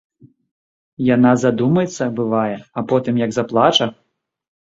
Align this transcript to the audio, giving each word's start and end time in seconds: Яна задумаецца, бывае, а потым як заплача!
Яна 1.15 1.33
задумаецца, 1.43 2.03
бывае, 2.21 2.57
а 2.81 2.85
потым 2.93 3.21
як 3.25 3.31
заплача! 3.37 3.85